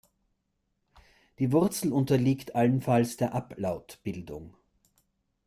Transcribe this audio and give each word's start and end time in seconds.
Die 1.37 1.51
Wurzel 1.51 1.93
unterliegt 1.93 2.55
allenfalls 2.55 3.17
der 3.17 3.35
Ablautbildung. 3.35 4.57